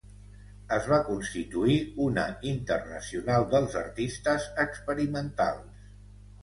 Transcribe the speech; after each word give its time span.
Es 0.77 0.87
va 0.93 0.97
constituir 1.09 1.75
una 2.07 2.23
Internacional 2.53 3.47
dels 3.55 3.79
Artistes 3.83 4.51
Experimentals. 4.69 5.87